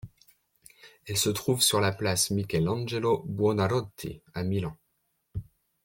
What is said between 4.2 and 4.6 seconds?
à